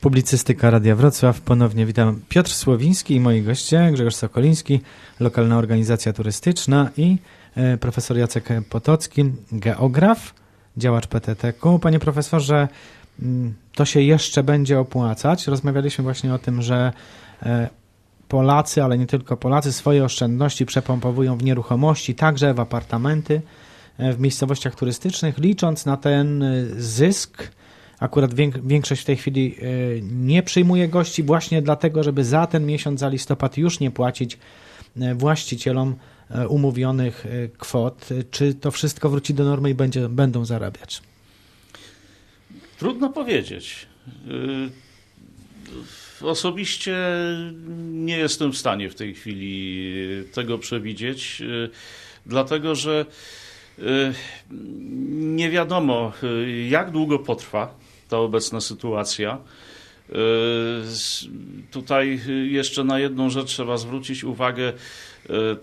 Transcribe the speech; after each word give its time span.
Publicystyka 0.00 0.70
Radia 0.70 0.96
Wrocław. 0.96 1.40
Ponownie 1.40 1.86
witam 1.86 2.20
Piotr 2.28 2.50
Słowiński 2.50 3.14
i 3.14 3.20
moi 3.20 3.42
goście, 3.42 3.90
Grzegorz 3.92 4.14
Sokoliński, 4.14 4.80
lokalna 5.20 5.58
organizacja 5.58 6.12
turystyczna 6.12 6.90
i 6.96 7.16
e, 7.54 7.78
profesor 7.78 8.18
Jacek 8.18 8.48
Potocki, 8.70 9.24
geograf, 9.52 10.34
działacz 10.76 11.06
PTTK. 11.06 11.78
Panie 11.78 11.98
profesorze, 11.98 12.68
mm, 13.22 13.54
to 13.74 13.84
się 13.84 14.00
jeszcze 14.00 14.42
będzie 14.42 14.78
opłacać. 14.78 15.46
Rozmawialiśmy 15.46 16.04
właśnie 16.04 16.34
o 16.34 16.38
tym, 16.38 16.62
że 16.62 16.92
e, 17.42 17.68
Polacy, 18.28 18.84
ale 18.84 18.98
nie 18.98 19.06
tylko 19.06 19.36
Polacy, 19.36 19.72
swoje 19.72 20.04
oszczędności 20.04 20.66
przepompowują 20.66 21.36
w 21.36 21.42
nieruchomości, 21.42 22.14
także 22.14 22.54
w 22.54 22.60
apartamenty 22.60 23.42
e, 23.98 24.12
w 24.12 24.20
miejscowościach 24.20 24.74
turystycznych, 24.74 25.38
licząc 25.38 25.86
na 25.86 25.96
ten 25.96 26.44
zysk 26.76 27.58
Akurat 28.00 28.34
większość 28.64 29.02
w 29.02 29.04
tej 29.04 29.16
chwili 29.16 29.56
e, 29.58 29.64
nie 30.02 30.42
przyjmuje 30.42 30.88
gości 30.88 31.22
właśnie 31.22 31.62
dlatego, 31.62 32.02
żeby 32.02 32.24
za 32.24 32.46
ten 32.46 32.66
miesiąc, 32.66 33.00
za 33.00 33.08
listopad 33.08 33.58
już 33.58 33.80
nie 33.80 33.90
płacić 33.90 34.38
e, 35.00 35.14
właścicielom 35.14 35.96
e, 36.30 36.48
umówionych 36.48 37.26
kwot. 37.58 38.08
Czy 38.30 38.54
to 38.54 38.70
wszystko 38.70 39.10
wróci 39.10 39.34
do 39.34 39.44
normy 39.44 39.70
i 39.70 39.74
będzie, 39.74 40.08
będą 40.08 40.44
zarabiać? 40.44 41.02
Trudno 42.78 43.10
powiedzieć. 43.10 43.86
Osobiście 46.22 46.96
nie 47.92 48.18
jestem 48.18 48.52
w 48.52 48.58
stanie 48.58 48.90
w 48.90 48.94
tej 48.94 49.14
chwili 49.14 49.92
tego 50.32 50.58
przewidzieć, 50.58 51.42
dlatego 52.26 52.74
że 52.74 53.06
nie 55.10 55.50
wiadomo, 55.50 56.12
jak 56.68 56.90
długo 56.90 57.18
potrwa 57.18 57.74
ta 58.08 58.18
obecna 58.18 58.60
sytuacja. 58.60 59.38
E, 60.08 60.14
tutaj 61.70 62.20
jeszcze 62.44 62.84
na 62.84 62.98
jedną 62.98 63.30
rzecz 63.30 63.46
trzeba 63.46 63.76
zwrócić 63.76 64.24
uwagę. 64.24 64.72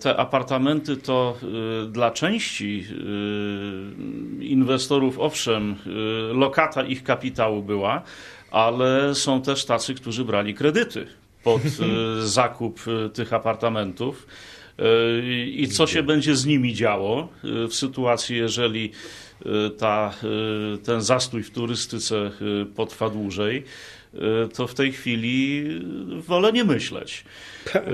Te 0.00 0.16
apartamenty 0.16 0.96
to 0.96 1.38
dla 1.88 2.10
części 2.10 2.86
inwestorów, 4.40 5.18
owszem, 5.18 5.76
lokata 6.32 6.82
ich 6.82 7.02
kapitału 7.02 7.62
była, 7.62 8.02
ale 8.50 9.14
są 9.14 9.42
też 9.42 9.64
tacy, 9.64 9.94
którzy 9.94 10.24
brali 10.24 10.54
kredyty 10.54 11.06
pod 11.44 11.62
zakup 12.20 12.80
tych 13.14 13.32
apartamentów. 13.32 14.26
I 15.46 15.68
co 15.68 15.86
się 15.86 16.02
będzie 16.02 16.36
z 16.36 16.46
nimi 16.46 16.74
działo 16.74 17.28
w 17.42 17.74
sytuacji, 17.74 18.36
jeżeli 18.36 18.92
Y, 19.46 19.70
ta, 19.70 20.14
y, 20.74 20.78
ten 20.78 21.02
zastój 21.02 21.42
w 21.42 21.50
turystyce 21.50 22.30
y, 22.62 22.66
potrwa 22.66 23.10
dłużej, 23.10 23.64
to 24.54 24.66
w 24.66 24.74
tej 24.74 24.92
chwili 24.92 25.64
wolę 26.26 26.52
nie 26.52 26.64
myśleć. 26.64 27.24
Tak. 27.72 27.84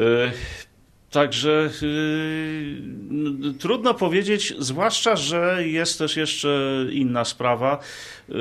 Także 1.11 1.71
yy, 1.83 3.55
trudno 3.59 3.95
powiedzieć, 3.95 4.55
zwłaszcza, 4.59 5.17
że 5.17 5.69
jest 5.69 5.99
też 5.99 6.17
jeszcze 6.17 6.85
inna 6.91 7.25
sprawa. 7.25 7.79
Yy, 8.29 8.35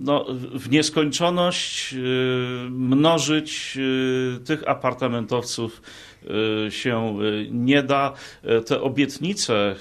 no, 0.00 0.26
w 0.54 0.70
nieskończoność 0.70 1.92
yy, 1.92 2.00
mnożyć 2.70 3.78
tych 4.44 4.68
apartamentowców 4.68 5.82
Y, 5.82 6.11
się 6.70 7.20
y, 7.22 7.48
nie 7.50 7.82
da. 7.82 8.12
Y, 8.44 8.62
te 8.62 8.80
obietnice, 8.80 9.74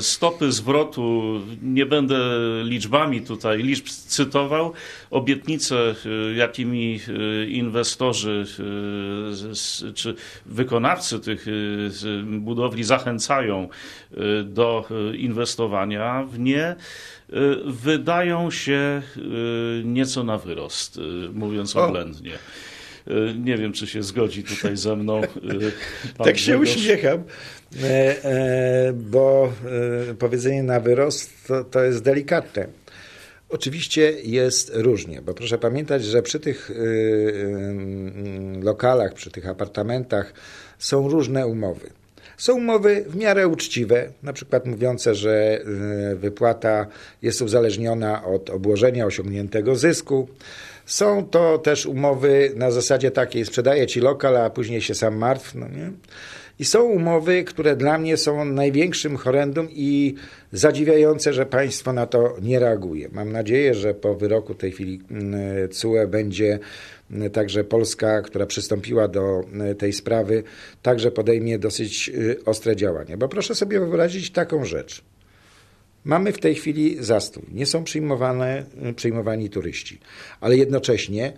stopy 0.00 0.52
zwrotu, 0.52 1.40
nie 1.62 1.86
będę 1.86 2.16
liczbami 2.64 3.20
tutaj 3.20 3.62
liczb 3.62 3.86
cytował, 3.88 4.72
obietnice, 5.10 5.94
jakimi 6.36 7.00
inwestorzy 7.48 8.44
czy 9.94 10.14
wykonawcy 10.46 11.20
tych 11.20 11.46
budowli 12.24 12.84
zachęcają 12.84 13.68
do 14.44 14.88
inwestowania 15.14 16.24
w 16.24 16.38
nie, 16.38 16.76
wydają 17.64 18.50
się 18.50 19.02
nieco 19.84 20.24
na 20.24 20.38
wyrost, 20.38 21.00
mówiąc 21.32 21.76
oględnie. 21.76 22.38
E, 23.06 23.34
nie 23.34 23.56
wiem, 23.56 23.72
czy 23.72 23.86
się 23.86 24.02
zgodzi 24.02 24.44
tutaj 24.44 24.76
ze 24.76 24.96
mną. 24.96 25.22
E, 25.22 25.26
tak 26.24 26.38
się 26.38 26.58
Grzegorz. 26.58 26.76
uśmiecham, 26.76 27.22
e, 27.82 28.92
bo 28.92 29.52
powiedzenie 30.18 30.62
na 30.62 30.80
wyrost 30.80 31.46
to, 31.46 31.64
to 31.64 31.84
jest 31.84 32.02
delikatne. 32.02 32.66
Oczywiście 33.48 34.12
jest 34.22 34.70
różnie, 34.74 35.22
bo 35.22 35.34
proszę 35.34 35.58
pamiętać, 35.58 36.04
że 36.04 36.22
przy 36.22 36.40
tych 36.40 36.70
lokalach, 38.62 39.14
przy 39.14 39.30
tych 39.30 39.48
apartamentach 39.48 40.32
są 40.78 41.08
różne 41.08 41.46
umowy. 41.46 41.90
Są 42.42 42.54
umowy 42.54 43.04
w 43.08 43.16
miarę 43.16 43.48
uczciwe, 43.48 44.12
na 44.22 44.32
przykład 44.32 44.66
mówiące, 44.66 45.14
że 45.14 45.60
wypłata 46.14 46.86
jest 47.22 47.42
uzależniona 47.42 48.24
od 48.24 48.50
obłożenia 48.50 49.06
osiągniętego 49.06 49.76
zysku. 49.76 50.28
Są 50.86 51.26
to 51.26 51.58
też 51.58 51.86
umowy 51.86 52.52
na 52.56 52.70
zasadzie 52.70 53.10
takiej, 53.10 53.44
sprzedaję 53.44 53.86
ci 53.86 54.00
lokal, 54.00 54.36
a 54.36 54.50
później 54.50 54.80
się 54.80 54.94
sam 54.94 55.16
martw, 55.16 55.54
no 55.54 55.68
nie? 55.68 55.90
I 56.62 56.64
są 56.64 56.82
umowy, 56.82 57.44
które 57.44 57.76
dla 57.76 57.98
mnie 57.98 58.16
są 58.16 58.44
największym 58.44 59.16
horrendum 59.16 59.68
i 59.70 60.14
zadziwiające, 60.52 61.32
że 61.32 61.46
państwo 61.46 61.92
na 61.92 62.06
to 62.06 62.36
nie 62.42 62.58
reaguje. 62.58 63.08
Mam 63.12 63.32
nadzieję, 63.32 63.74
że 63.74 63.94
po 63.94 64.14
wyroku 64.14 64.54
tej 64.54 64.72
chwili 64.72 65.00
mm, 65.10 65.68
CUE 65.68 66.06
będzie 66.08 66.58
mm, 67.10 67.30
także 67.30 67.64
Polska, 67.64 68.22
która 68.22 68.46
przystąpiła 68.46 69.08
do 69.08 69.40
mm, 69.52 69.76
tej 69.76 69.92
sprawy, 69.92 70.42
także 70.82 71.10
podejmie 71.10 71.58
dosyć 71.58 72.08
y, 72.14 72.44
ostre 72.44 72.76
działania. 72.76 73.16
Bo 73.16 73.28
proszę 73.28 73.54
sobie 73.54 73.80
wyobrazić 73.80 74.30
taką 74.30 74.64
rzecz. 74.64 75.04
Mamy 76.04 76.32
w 76.32 76.38
tej 76.38 76.54
chwili 76.54 76.96
zastój. 77.00 77.44
Nie 77.52 77.66
są 77.66 77.84
przyjmowane, 77.84 78.64
przyjmowani 78.96 79.50
turyści, 79.50 79.98
ale 80.40 80.56
jednocześnie 80.56 81.32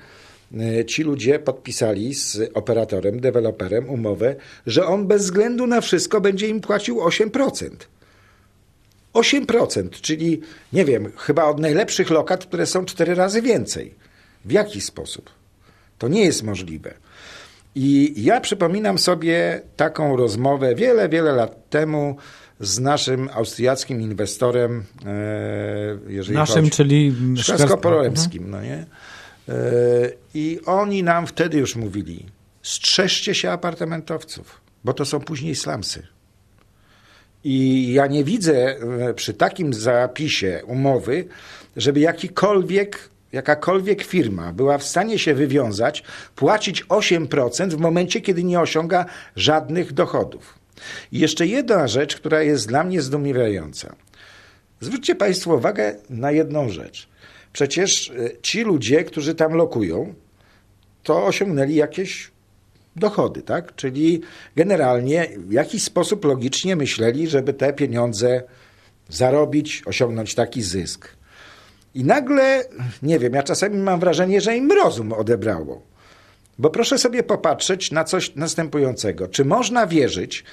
ci 0.87 1.03
ludzie 1.03 1.39
podpisali 1.39 2.15
z 2.15 2.51
operatorem, 2.55 3.21
deweloperem 3.21 3.91
umowę, 3.91 4.37
że 4.67 4.87
on 4.87 5.07
bez 5.07 5.23
względu 5.23 5.67
na 5.67 5.81
wszystko 5.81 6.21
będzie 6.21 6.49
im 6.49 6.61
płacił 6.61 7.01
8%. 7.01 7.71
8%, 9.15 9.91
czyli 9.91 10.41
nie 10.73 10.85
wiem, 10.85 11.13
chyba 11.17 11.45
od 11.45 11.61
najlepszych 11.61 12.11
lokat, 12.11 12.47
które 12.47 12.67
są 12.67 12.85
cztery 12.85 13.15
razy 13.15 13.43
więcej. 13.43 13.95
W 14.45 14.53
jaki 14.53 14.81
sposób? 14.81 15.31
To 15.99 16.09
nie 16.09 16.25
jest 16.25 16.43
możliwe. 16.43 16.95
I 17.75 18.15
ja 18.17 18.41
przypominam 18.41 18.99
sobie 18.99 19.61
taką 19.77 20.17
rozmowę 20.17 20.75
wiele, 20.75 21.09
wiele 21.09 21.33
lat 21.33 21.71
temu 21.71 22.17
z 22.61 22.81
naszym 22.81 23.29
austriackim 23.35 24.01
inwestorem, 24.01 24.85
e, 25.07 25.99
jeżeli 26.09 26.35
Naszym, 26.35 26.57
chodzi, 26.57 26.71
czyli 26.71 27.15
Szklarsko-Poremskim, 27.37 28.41
no 28.47 28.63
nie? 28.63 28.87
E, 29.49 29.55
I 30.35 30.61
oni 30.67 31.03
nam 31.03 31.27
wtedy 31.27 31.59
już 31.59 31.77
mówili, 31.77 32.27
strzeżcie 32.63 33.35
się 33.35 33.51
apartamentowców, 33.51 34.61
bo 34.85 34.93
to 34.93 35.05
są 35.05 35.21
później 35.21 35.55
slamsy. 35.55 36.07
I 37.45 37.93
ja 37.93 38.07
nie 38.07 38.25
widzę 38.25 38.55
e, 38.55 39.15
przy 39.15 39.35
takim 39.35 39.75
zapisie 39.75 40.63
umowy, 40.67 41.25
żeby 41.77 42.01
jakikolwiek, 42.01 43.09
jakakolwiek 43.33 44.03
firma 44.03 44.53
była 44.53 44.79
w 44.79 44.85
stanie 44.85 45.19
się 45.19 45.35
wywiązać, 45.35 46.03
płacić 46.37 46.85
8% 46.85 47.71
w 47.71 47.79
momencie, 47.79 48.21
kiedy 48.21 48.45
nie 48.45 48.61
osiąga 48.61 49.07
żadnych 49.37 49.93
dochodów. 49.93 50.59
I 51.13 51.19
jeszcze 51.19 51.47
jedna 51.47 51.89
rzecz, 51.89 52.17
która 52.17 52.43
jest 52.43 52.69
dla 52.69 52.85
mnie 52.85 53.03
zdumiewająca. 53.03 53.95
Zwróćcie 54.81 55.15
Państwo 55.15 55.55
uwagę 55.55 55.97
na 56.11 56.33
jedną 56.33 56.69
rzecz. 56.69 57.09
Przecież 57.55 58.11
e, 58.11 58.41
ci 58.43 58.63
ludzie, 58.63 59.05
którzy 59.05 59.35
tam 59.35 59.53
lokują, 59.53 60.15
to 61.03 61.27
osiągnęli 61.27 61.75
jakieś 61.75 62.31
dochody, 62.97 63.43
tak? 63.43 63.75
Czyli 63.75 64.21
generalnie 64.57 65.29
w 65.39 65.53
jakiś 65.53 65.83
sposób 65.83 66.25
logicznie 66.25 66.77
myśleli, 66.77 67.29
żeby 67.29 67.53
te 67.53 67.73
pieniądze 67.73 68.43
zarobić, 69.09 69.83
osiągnąć 69.87 70.35
taki 70.35 70.63
zysk. 70.63 71.09
I 71.95 72.05
nagle, 72.05 72.65
nie 73.03 73.19
wiem, 73.19 73.33
ja 73.35 73.43
czasami 73.43 73.77
mam 73.77 74.01
wrażenie, 74.01 74.41
że 74.41 74.57
im 74.57 74.73
rozum 74.73 75.13
odebrało. 75.13 75.83
Bo 76.59 76.71
proszę 76.71 76.99
sobie 76.99 77.23
popatrzeć 77.23 77.91
na 77.91 78.05
coś 78.05 78.35
następującego. 78.35 79.29
Czy 79.29 79.45
można 79.45 79.87
wierzyć, 79.87 80.45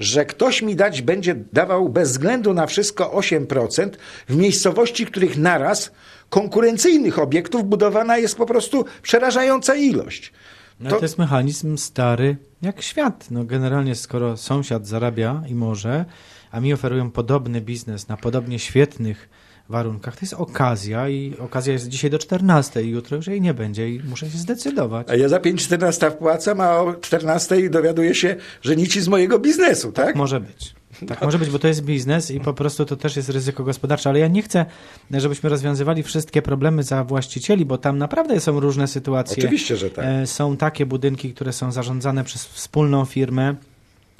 że 0.00 0.24
ktoś 0.24 0.62
mi 0.62 0.76
dać 0.76 1.02
będzie 1.02 1.34
dawał 1.52 1.88
bez 1.88 2.10
względu 2.10 2.54
na 2.54 2.66
wszystko 2.66 3.10
8% 3.14 3.90
w 4.28 4.36
miejscowości, 4.36 5.06
których 5.06 5.38
naraz 5.38 5.90
konkurencyjnych 6.30 7.18
obiektów 7.18 7.64
budowana 7.64 8.18
jest 8.18 8.36
po 8.36 8.46
prostu 8.46 8.84
przerażająca 9.02 9.74
ilość? 9.74 10.32
No 10.80 10.90
to... 10.90 10.96
to 10.96 11.02
jest 11.02 11.18
mechanizm 11.18 11.76
stary 11.76 12.36
jak 12.62 12.82
świat. 12.82 13.30
No 13.30 13.44
generalnie 13.44 13.94
skoro 13.94 14.36
sąsiad 14.36 14.86
zarabia 14.86 15.42
i 15.48 15.54
może, 15.54 16.04
a 16.50 16.60
mi 16.60 16.72
oferują 16.72 17.10
podobny 17.10 17.60
biznes 17.60 18.08
na 18.08 18.16
podobnie 18.16 18.58
świetnych 18.58 19.28
warunkach. 19.70 20.16
To 20.16 20.20
jest 20.22 20.34
okazja 20.34 21.08
i 21.08 21.34
okazja 21.38 21.72
jest 21.72 21.88
dzisiaj 21.88 22.10
do 22.10 22.18
14 22.18 22.82
i 22.82 22.88
jutro 22.88 23.16
już 23.16 23.26
jej 23.26 23.40
nie 23.40 23.54
będzie 23.54 23.88
i 23.90 24.02
muszę 24.08 24.30
się 24.30 24.38
zdecydować. 24.38 25.10
A 25.10 25.16
ja 25.16 25.28
za 25.28 25.38
5,14 25.38 26.10
wpłacam, 26.10 26.60
a 26.60 26.76
o 26.80 26.94
14 26.94 27.70
dowiaduję 27.70 28.14
się, 28.14 28.36
że 28.62 28.76
nic 28.76 28.98
z 28.98 29.08
mojego 29.08 29.38
biznesu, 29.38 29.92
tak? 29.92 30.16
Może 30.16 30.40
być. 30.40 30.74
Tak 31.06 31.22
może 31.22 31.38
być, 31.38 31.50
bo 31.50 31.58
to 31.58 31.68
jest 31.68 31.82
biznes 31.82 32.30
i 32.30 32.40
po 32.40 32.54
prostu 32.54 32.84
to 32.84 32.96
też 32.96 33.16
jest 33.16 33.28
ryzyko 33.28 33.64
gospodarcze, 33.64 34.10
ale 34.10 34.18
ja 34.18 34.28
nie 34.28 34.42
chcę, 34.42 34.66
żebyśmy 35.10 35.50
rozwiązywali 35.50 36.02
wszystkie 36.02 36.42
problemy 36.42 36.82
za 36.82 37.04
właścicieli, 37.04 37.64
bo 37.66 37.78
tam 37.78 37.98
naprawdę 37.98 38.40
są 38.40 38.60
różne 38.60 38.88
sytuacje. 38.88 39.36
Oczywiście, 39.38 39.76
że 39.76 39.90
tak. 39.90 40.04
E, 40.08 40.26
Są 40.26 40.56
takie 40.56 40.86
budynki, 40.86 41.34
które 41.34 41.52
są 41.52 41.72
zarządzane 41.72 42.24
przez 42.24 42.46
wspólną 42.46 43.04
firmę. 43.04 43.54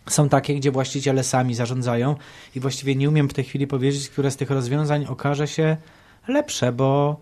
Są 0.09 0.29
takie, 0.29 0.55
gdzie 0.55 0.71
właściciele 0.71 1.25
sami 1.25 1.55
zarządzają 1.55 2.17
i 2.57 2.61
właściwie 2.61 2.95
nie 2.97 3.09
umiem 3.09 3.29
w 3.29 3.35
tej 3.35 3.45
chwili 3.45 3.67
powiedzieć, 3.67 4.09
które 4.09 4.31
z 4.31 4.37
tych 4.37 4.51
rozwiązań 4.51 5.07
okaże 5.09 5.49
się 5.49 5.77
lepsze, 6.29 6.73
bo 6.73 7.21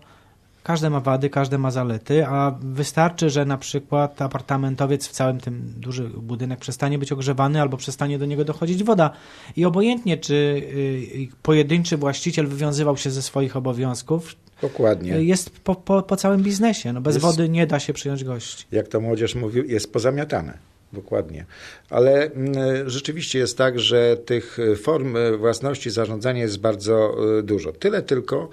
każde 0.63 0.89
ma 0.89 0.99
wady, 0.99 1.29
każde 1.29 1.57
ma 1.57 1.71
zalety, 1.71 2.25
a 2.27 2.57
wystarczy, 2.61 3.29
że 3.29 3.45
na 3.45 3.57
przykład 3.57 4.21
apartamentowiec 4.21 5.07
w 5.07 5.11
całym 5.11 5.39
tym 5.39 5.73
duży 5.77 6.03
budynek 6.09 6.59
przestanie 6.59 6.99
być 6.99 7.11
ogrzewany 7.11 7.61
albo 7.61 7.77
przestanie 7.77 8.19
do 8.19 8.25
niego 8.25 8.45
dochodzić 8.45 8.83
woda. 8.83 9.11
I 9.55 9.65
obojętnie, 9.65 10.17
czy 10.17 10.33
y, 10.33 11.27
pojedynczy 11.43 11.97
właściciel 11.97 12.47
wywiązywał 12.47 12.97
się 12.97 13.11
ze 13.11 13.21
swoich 13.21 13.55
obowiązków, 13.57 14.35
Dokładnie. 14.61 15.15
y, 15.15 15.23
jest 15.25 15.49
po, 15.59 15.75
po, 15.75 16.03
po 16.03 16.15
całym 16.15 16.43
biznesie. 16.43 16.93
No 16.93 17.01
bez 17.01 17.15
Jest- 17.15 17.25
wody 17.25 17.49
nie 17.49 17.67
da 17.67 17.79
się 17.79 17.93
przyjąć 17.93 18.23
gości. 18.23 18.65
jak 18.71 18.87
to 18.87 19.01
młodzież 19.01 19.35
mówi, 19.35 19.61
jest 19.67 19.93
pozamiatane. 19.93 20.68
Dokładnie. 20.93 21.45
Ale 21.89 22.31
mm, 22.31 22.89
rzeczywiście 22.89 23.39
jest 23.39 23.57
tak, 23.57 23.79
że 23.79 24.17
tych 24.17 24.59
y, 24.59 24.75
form 24.75 25.15
y, 25.15 25.37
własności 25.37 25.89
zarządzania 25.89 26.41
jest 26.41 26.59
bardzo 26.59 27.15
y, 27.39 27.43
dużo. 27.43 27.71
Tyle 27.71 28.01
tylko, 28.01 28.49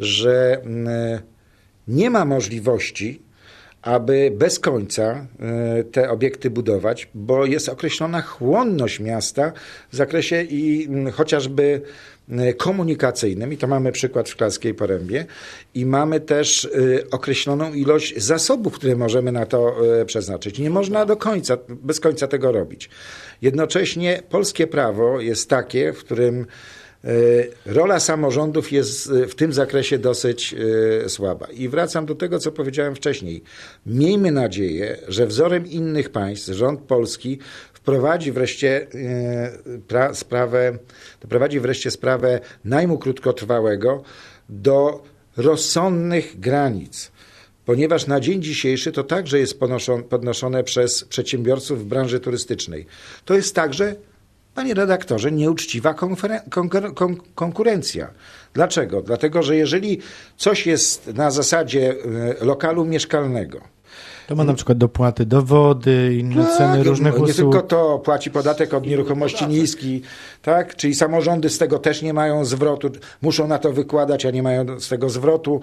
że 0.00 0.60
mm, 0.62 1.20
nie 1.88 2.10
ma 2.10 2.24
możliwości, 2.24 3.22
aby 3.86 4.32
bez 4.34 4.58
końca 4.58 5.26
y, 5.80 5.84
te 5.84 6.10
obiekty 6.10 6.50
budować, 6.50 7.08
bo 7.14 7.46
jest 7.46 7.68
określona 7.68 8.22
chłonność 8.22 9.00
miasta 9.00 9.52
w 9.92 9.96
zakresie 9.96 10.42
i 10.42 10.88
chociażby 11.12 11.80
komunikacyjnym, 12.56 13.52
i 13.52 13.56
to 13.56 13.66
mamy 13.66 13.92
przykład 13.92 14.28
w 14.28 14.32
Szklarskiej 14.32 14.74
Porębie, 14.74 15.26
i 15.74 15.86
mamy 15.86 16.20
też 16.20 16.64
y, 16.64 17.06
określoną 17.10 17.74
ilość 17.74 18.16
zasobów, 18.16 18.74
które 18.74 18.96
możemy 18.96 19.32
na 19.32 19.46
to 19.46 19.76
y, 20.00 20.04
przeznaczyć. 20.04 20.58
Nie 20.58 20.70
można 20.70 21.06
do 21.06 21.16
końca, 21.16 21.56
bez 21.68 22.00
końca 22.00 22.26
tego 22.26 22.52
robić. 22.52 22.90
Jednocześnie 23.42 24.22
polskie 24.30 24.66
prawo 24.66 25.20
jest 25.20 25.50
takie, 25.50 25.92
w 25.92 25.98
którym 25.98 26.46
rola 27.66 28.00
samorządów 28.00 28.72
jest 28.72 29.10
y, 29.10 29.26
w 29.26 29.34
tym 29.34 29.52
zakresie 29.52 29.98
dosyć 29.98 30.54
y, 31.04 31.08
słaba. 31.08 31.46
I 31.46 31.68
wracam 31.68 32.06
do 32.06 32.14
tego, 32.14 32.38
co 32.38 32.52
powiedziałem 32.52 32.94
wcześniej. 32.94 33.42
Miejmy 33.86 34.30
nadzieję, 34.30 34.98
że 35.08 35.26
wzorem 35.26 35.66
innych 35.66 36.10
państw 36.10 36.48
rząd 36.48 36.80
polski 36.80 37.38
wprowadzi 37.72 38.32
wreszcie 38.32 38.86
pra, 39.88 40.14
sprawę, 40.14 40.78
doprowadzi 41.20 41.60
wreszcie 41.60 41.90
sprawę 41.90 42.40
najmu 42.64 42.98
krótkotrwałego 42.98 44.02
do 44.48 45.02
rozsądnych 45.36 46.40
granic. 46.40 47.12
Ponieważ 47.64 48.06
na 48.06 48.20
dzień 48.20 48.42
dzisiejszy 48.42 48.92
to 48.92 49.04
także 49.04 49.38
jest 49.38 49.58
podnoszone 50.08 50.64
przez 50.64 51.04
przedsiębiorców 51.04 51.84
w 51.84 51.84
branży 51.84 52.20
turystycznej. 52.20 52.86
To 53.24 53.34
jest 53.34 53.54
także, 53.54 53.96
panie 54.56 54.74
redaktorze, 54.74 55.32
nieuczciwa 55.32 55.94
konkurencja. 57.34 58.10
Dlaczego? 58.54 59.02
Dlatego, 59.02 59.42
że 59.42 59.56
jeżeli 59.56 60.00
coś 60.36 60.66
jest 60.66 61.06
na 61.06 61.30
zasadzie 61.30 61.94
e, 62.40 62.44
lokalu 62.44 62.84
mieszkalnego, 62.84 63.60
To 64.26 64.36
ma 64.36 64.44
na 64.44 64.54
przykład 64.54 64.78
dopłaty 64.78 65.26
do 65.26 65.42
wody, 65.42 66.16
inne 66.20 66.44
tak, 66.44 66.56
ceny 66.56 66.82
różnych 66.82 67.14
nie 67.14 67.20
usług. 67.20 67.36
tylko 67.36 67.62
to, 67.62 67.98
płaci 67.98 68.30
podatek 68.30 68.74
od 68.74 68.86
nieruchomości 68.86 69.46
niski, 69.46 70.02
tak? 70.42 70.76
Czyli 70.76 70.94
samorządy 70.94 71.50
z 71.50 71.58
tego 71.58 71.78
też 71.78 72.02
nie 72.02 72.12
mają 72.12 72.44
zwrotu, 72.44 72.90
muszą 73.22 73.48
na 73.48 73.58
to 73.58 73.72
wykładać, 73.72 74.26
a 74.26 74.30
nie 74.30 74.42
mają 74.42 74.80
z 74.80 74.88
tego 74.88 75.10
zwrotu. 75.10 75.60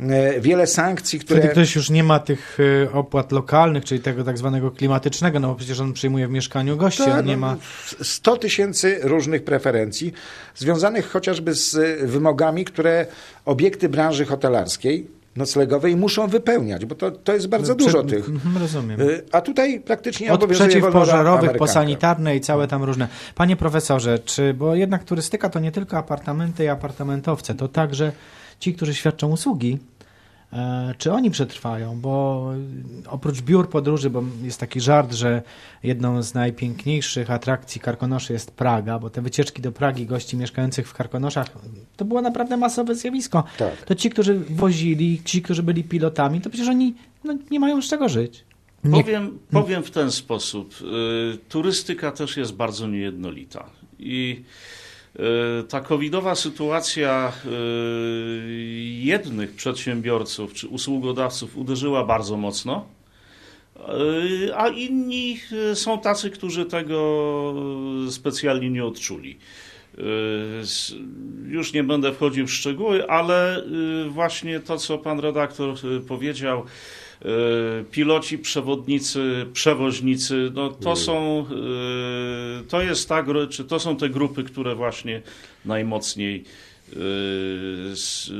E, 0.00 0.40
Wiele 0.40 0.66
sankcji, 0.66 1.18
które... 1.18 1.40
Wtedy 1.40 1.52
ktoś 1.52 1.76
już 1.76 1.90
nie 1.90 2.04
ma 2.04 2.18
tych 2.18 2.60
y, 2.60 2.88
opłat 2.92 3.32
lokalnych, 3.32 3.84
czyli 3.84 4.00
tego 4.00 4.24
tak 4.24 4.38
zwanego 4.38 4.70
klimatycznego, 4.70 5.40
no 5.40 5.48
bo 5.48 5.54
przecież 5.54 5.80
on 5.80 5.92
przyjmuje 5.92 6.28
w 6.28 6.30
mieszkaniu 6.30 6.76
gości, 6.76 7.04
Tak, 7.04 7.14
a 7.14 7.20
nie 7.20 7.36
ma... 7.36 7.56
100 8.02 8.36
tysięcy 8.36 8.98
różnych 9.02 9.44
preferencji, 9.44 10.12
związanych 10.54 11.10
chociażby 11.10 11.54
z 11.54 12.00
wymogami, 12.10 12.64
które 12.64 13.06
obiekty 13.44 13.88
branży 13.88 14.24
hotelarskiej, 14.24 15.15
noclegowej 15.36 15.96
muszą 15.96 16.26
wypełniać, 16.28 16.84
bo 16.86 16.94
to, 16.94 17.10
to 17.10 17.32
jest 17.32 17.48
bardzo 17.48 17.74
Przed- 17.74 17.86
dużo 17.86 18.02
tych. 18.02 18.28
Mhm, 18.28 18.56
Rozumiem. 18.58 19.00
Y, 19.00 19.22
A 19.32 19.40
tutaj 19.40 19.80
praktycznie 19.80 20.32
Od 20.32 20.46
przeciwpożarowych 20.46 21.56
po 21.56 21.66
sanitarne 21.66 22.36
i 22.36 22.40
całe 22.40 22.68
tam 22.68 22.82
różne. 22.84 23.08
Panie 23.34 23.56
profesorze, 23.56 24.18
czy, 24.18 24.54
bo 24.54 24.74
jednak 24.74 25.04
turystyka 25.04 25.48
to 25.48 25.60
nie 25.60 25.72
tylko 25.72 25.98
apartamenty 25.98 26.64
i 26.64 26.68
apartamentowce, 26.68 27.54
to 27.54 27.68
także 27.68 28.12
ci, 28.60 28.74
którzy 28.74 28.94
świadczą 28.94 29.30
usługi, 29.30 29.78
czy 30.98 31.12
oni 31.12 31.30
przetrwają? 31.30 32.00
Bo 32.00 32.46
oprócz 33.06 33.40
biur 33.40 33.68
podróży, 33.68 34.10
bo 34.10 34.22
jest 34.42 34.60
taki 34.60 34.80
żart, 34.80 35.12
że 35.12 35.42
jedną 35.82 36.22
z 36.22 36.34
najpiękniejszych 36.34 37.30
atrakcji 37.30 37.80
Karkonoszy 37.80 38.32
jest 38.32 38.50
Praga, 38.50 38.98
bo 38.98 39.10
te 39.10 39.22
wycieczki 39.22 39.62
do 39.62 39.72
Pragi 39.72 40.06
gości 40.06 40.36
mieszkających 40.36 40.88
w 40.88 40.94
Karkonoszach 40.94 41.46
to 41.96 42.04
było 42.04 42.22
naprawdę 42.22 42.56
masowe 42.56 42.94
zjawisko. 42.94 43.44
Tak. 43.58 43.84
To 43.84 43.94
ci, 43.94 44.10
którzy 44.10 44.34
wozili, 44.34 45.22
ci, 45.24 45.42
którzy 45.42 45.62
byli 45.62 45.84
pilotami, 45.84 46.40
to 46.40 46.50
przecież 46.50 46.68
oni 46.68 46.94
no, 47.24 47.34
nie 47.50 47.60
mają 47.60 47.82
z 47.82 47.88
czego 47.88 48.08
żyć. 48.08 48.44
Nie 48.84 49.02
Powiem, 49.02 49.38
powiem 49.50 49.82
w 49.82 49.90
ten 49.90 50.12
sposób. 50.12 50.74
Y, 51.34 51.38
Turystyka 51.48 52.12
też 52.12 52.36
jest 52.36 52.52
bardzo 52.52 52.86
niejednolita. 52.88 53.70
I 53.98 54.44
ta 55.68 55.80
covidowa 55.80 56.34
sytuacja 56.34 57.32
y, 57.46 57.50
jednych 59.00 59.54
przedsiębiorców 59.54 60.52
czy 60.52 60.68
usługodawców 60.68 61.56
uderzyła 61.56 62.04
bardzo 62.04 62.36
mocno, 62.36 62.86
y, 64.46 64.56
a 64.56 64.68
inni 64.68 65.40
są 65.74 66.00
tacy, 66.00 66.30
którzy 66.30 66.64
tego 66.64 67.54
specjalnie 68.10 68.70
nie 68.70 68.84
odczuli. 68.84 69.36
Już 71.46 71.72
nie 71.72 71.84
będę 71.84 72.12
wchodził 72.12 72.46
w 72.46 72.52
szczegóły, 72.52 73.10
ale 73.10 73.64
właśnie 74.08 74.60
to, 74.60 74.76
co 74.78 74.98
pan 74.98 75.20
redaktor 75.20 75.74
powiedział, 76.08 76.64
piloci, 77.90 78.38
przewodnicy, 78.38 79.46
przewoźnicy, 79.52 80.50
no 80.54 80.70
to 80.70 80.96
są, 80.96 81.46
y, 82.62 82.64
to 82.68 82.82
jest 82.82 83.08
ta, 83.08 83.24
czy 83.50 83.64
to 83.64 83.78
są 83.78 83.96
te 83.96 84.08
grupy, 84.08 84.44
które 84.44 84.74
właśnie 84.74 85.22
najmocniej 85.64 86.44
y, 86.92 86.96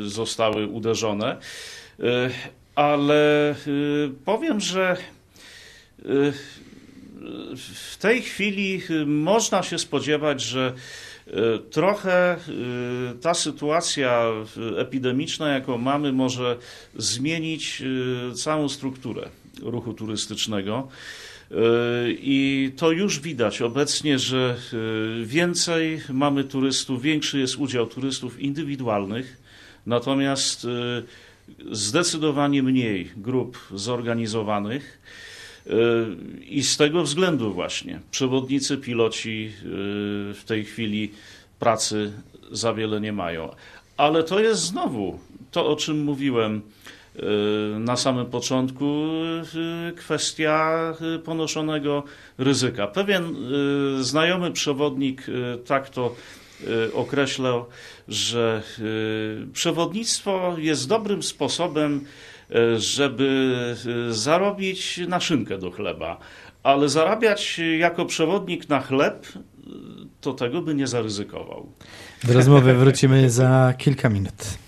zostały 0.07 0.67
uderzone. 0.67 1.37
Y, 2.01 2.05
Ale 2.75 3.55
y, 3.67 4.11
powiem, 4.25 4.61
że 4.61 4.97
y, 6.05 6.33
w 7.57 7.97
tej 8.01 8.23
chwili 8.23 8.83
y, 8.91 9.07
można 9.07 9.63
się 9.63 9.79
spodziewać, 9.79 10.41
że 10.41 10.73
y, 10.77 11.06
trochę 11.71 12.37
y, 13.15 13.19
ta 13.19 13.35
sytuacja 13.35 14.33
y, 14.75 14.79
epidemiczna, 14.79 15.49
jaką 15.49 15.79
mamy, 15.79 16.13
może 16.13 16.57
zmienić 16.97 17.83
całą 18.35 18.69
strukturę 18.69 19.29
ruchu 19.63 19.95
turystycznego. 19.95 20.89
I 22.09 22.73
to 22.77 22.91
już 22.91 23.21
widać 23.21 23.63
obecnie, 23.63 24.19
że 24.19 24.57
więcej 25.25 26.01
mamy 26.09 26.45
turystów, 26.45 27.03
większy 27.03 27.39
jest 27.39 27.57
udział 27.57 27.87
turystów 27.87 28.41
indywidualnych, 28.41 29.37
natomiast 29.87 30.67
zdecydowanie 31.71 32.63
mniej 32.63 33.11
grup 33.17 33.59
zorganizowanych. 33.75 34.99
I 36.49 36.63
z 36.63 36.77
tego 36.77 37.03
względu 37.03 37.53
właśnie 37.53 38.01
przewodnicy, 38.11 38.77
piloci 38.77 39.53
y, 39.53 39.63
w 40.35 40.43
tej 40.47 40.65
chwili 40.65 41.13
pracy 41.59 42.13
za 42.53 42.75
wiele 42.75 43.01
nie 43.01 43.13
mają. 43.13 43.55
Ale 43.97 44.23
to 44.23 44.41
jest 44.41 44.61
znowu 44.63 45.19
to, 45.51 45.67
o 45.69 45.77
czym 45.77 46.05
mówiłem 46.05 46.63
y, 47.17 47.79
na 47.79 47.97
samym 47.97 48.27
początku, 48.27 49.07
y, 49.91 49.93
kwestia 49.97 50.95
ponoszonego 51.25 52.03
ryzyka. 52.39 52.87
Pewien 52.87 53.37
znajomy 54.01 54.53
przewodnik 54.53 55.27
tak 55.67 55.91
to 55.91 56.17
określał, 56.95 57.65
że 58.09 58.63
przewodnictwo 59.53 60.57
jest 60.59 60.89
dobrym 60.89 61.23
sposobem 61.23 62.05
żeby 62.77 63.55
e, 64.09 64.13
zarobić 64.15 65.01
na 65.09 65.21
szynkę 65.21 65.59
do 65.59 65.71
chleba. 65.71 66.19
Ale 66.63 66.89
zarabiać 66.89 67.61
jako 67.79 68.07
przewodnik 68.07 68.69
na 68.69 68.81
chleb, 68.81 69.27
e, 69.27 69.39
to 70.21 70.33
tego 70.33 70.63
by 70.63 70.75
nie 70.75 70.87
zaryzykował. 70.87 71.67
Do 72.25 72.33
rozmowy 72.33 72.75
wrócimy 72.75 73.31
za 73.31 73.75
kilka 73.79 74.09
minut. 74.09 74.59